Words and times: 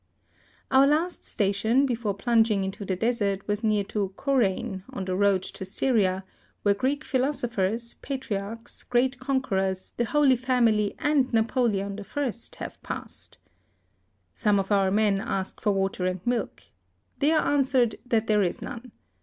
Our 0.71 0.87
last 0.87 1.25
station, 1.25 1.85
before 1.85 2.15
plunging 2.15 2.63
into 2.63 2.83
the 2.85 2.95
desert, 2.95 3.47
was 3.47 3.63
near 3.63 3.83
to 3.93 4.11
Korein, 4.17 4.81
on 4.89 5.05
the 5.05 5.15
road 5.15 5.43
to 5.43 5.63
Sytia, 5.63 6.23
where 6.63 6.73
Greek 6.73 7.03
philosophers, 7.03 7.93
patriarchs, 8.01 8.81
great 8.81 9.19
conquerors, 9.19 9.93
the 9.97 10.05
Ho]y 10.05 10.35
Family, 10.35 10.95
and 10.97 11.31
Na 11.31 11.43
poleon 11.43 11.99
I. 12.15 12.63
have 12.63 12.81
passed. 12.81 13.37
Some 14.33 14.59
of 14.59 14.71
our 14.71 14.89
men 14.89 15.19
ask 15.21 15.61
for 15.61 15.71
water 15.71 16.07
and 16.07 16.25
milk. 16.25 16.63
They 17.19 17.29
are 17.31 17.45
answer 17.53 17.81
ed 17.81 17.95
that 18.07 18.25
there 18.25 18.41
is 18.41 18.59
none. 18.59 18.93